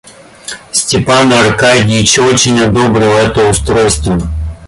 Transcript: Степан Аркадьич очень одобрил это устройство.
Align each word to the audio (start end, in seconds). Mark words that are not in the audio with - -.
Степан 0.71 1.31
Аркадьич 1.31 2.17
очень 2.17 2.59
одобрил 2.59 3.11
это 3.11 3.47
устройство. 3.47 4.17